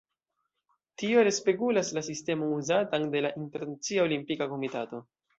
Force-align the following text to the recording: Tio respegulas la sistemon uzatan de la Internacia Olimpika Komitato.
Tio 1.01 1.25
respegulas 1.25 1.91
la 1.97 2.03
sistemon 2.07 2.55
uzatan 2.61 3.05
de 3.17 3.21
la 3.25 3.31
Internacia 3.41 4.07
Olimpika 4.07 4.49
Komitato. 4.55 5.03